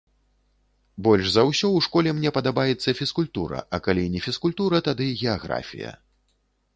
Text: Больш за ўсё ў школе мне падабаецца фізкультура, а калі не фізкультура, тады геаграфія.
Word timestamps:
Больш 1.07 1.25
за 1.33 1.41
ўсё 1.49 1.63
ў 1.73 1.79
школе 1.87 2.09
мне 2.19 2.31
падабаецца 2.37 2.95
фізкультура, 2.99 3.59
а 3.79 3.81
калі 3.89 4.07
не 4.15 4.21
фізкультура, 4.27 4.81
тады 4.89 5.05
геаграфія. 5.21 5.91